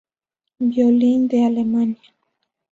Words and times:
Violín 0.57 1.27
de 1.27 1.45
Alemania". 1.45 2.11